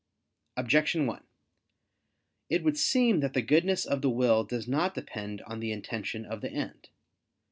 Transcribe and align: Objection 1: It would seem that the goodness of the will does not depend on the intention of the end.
Objection 0.57 1.05
1: 1.05 1.23
It 2.49 2.63
would 2.63 2.75
seem 2.75 3.19
that 3.19 3.33
the 3.33 3.41
goodness 3.43 3.85
of 3.85 4.01
the 4.01 4.09
will 4.09 4.43
does 4.43 4.67
not 4.67 4.95
depend 4.95 5.43
on 5.43 5.59
the 5.59 5.71
intention 5.71 6.25
of 6.25 6.41
the 6.41 6.49
end. 6.51 6.89